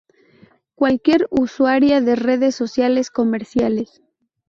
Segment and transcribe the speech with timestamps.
[0.73, 4.01] cualquier usuaria de redes sociales comerciales